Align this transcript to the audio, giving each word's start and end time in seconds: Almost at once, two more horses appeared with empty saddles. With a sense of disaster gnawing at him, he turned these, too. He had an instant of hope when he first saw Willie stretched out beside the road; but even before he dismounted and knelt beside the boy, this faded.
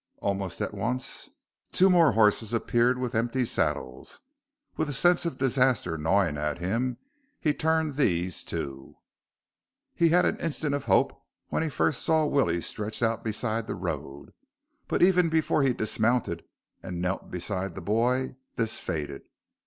Almost 0.17 0.61
at 0.61 0.73
once, 0.73 1.29
two 1.71 1.87
more 1.87 2.13
horses 2.13 2.55
appeared 2.55 2.97
with 2.97 3.13
empty 3.13 3.45
saddles. 3.45 4.21
With 4.75 4.89
a 4.89 4.93
sense 4.93 5.27
of 5.27 5.37
disaster 5.37 5.95
gnawing 5.95 6.39
at 6.39 6.57
him, 6.57 6.97
he 7.39 7.53
turned 7.53 7.93
these, 7.93 8.43
too. 8.43 8.97
He 9.93 10.09
had 10.09 10.25
an 10.25 10.37
instant 10.39 10.73
of 10.73 10.85
hope 10.85 11.21
when 11.49 11.61
he 11.61 11.69
first 11.69 12.01
saw 12.01 12.25
Willie 12.25 12.61
stretched 12.61 13.03
out 13.03 13.23
beside 13.23 13.67
the 13.67 13.75
road; 13.75 14.33
but 14.87 15.03
even 15.03 15.29
before 15.29 15.61
he 15.61 15.71
dismounted 15.71 16.45
and 16.81 16.99
knelt 16.99 17.29
beside 17.29 17.75
the 17.75 17.81
boy, 17.81 18.37
this 18.55 18.79
faded. 18.79 19.25